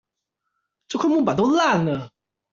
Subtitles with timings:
[0.87, 2.11] 這塊木板都爛了